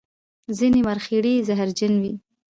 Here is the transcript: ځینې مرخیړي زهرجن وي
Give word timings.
ځینې 0.57 0.79
مرخیړي 0.87 1.33
زهرجن 1.47 1.93
وي 2.01 2.13